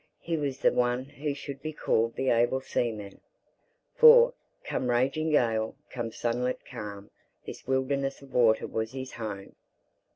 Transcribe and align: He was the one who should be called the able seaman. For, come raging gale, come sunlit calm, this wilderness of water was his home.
He 0.19 0.35
was 0.35 0.57
the 0.57 0.71
one 0.73 1.05
who 1.05 1.35
should 1.35 1.61
be 1.61 1.73
called 1.73 2.15
the 2.15 2.29
able 2.29 2.59
seaman. 2.59 3.21
For, 3.93 4.33
come 4.63 4.89
raging 4.89 5.29
gale, 5.29 5.75
come 5.91 6.11
sunlit 6.11 6.65
calm, 6.65 7.11
this 7.45 7.67
wilderness 7.67 8.23
of 8.23 8.33
water 8.33 8.65
was 8.65 8.93
his 8.93 9.11
home. 9.11 9.55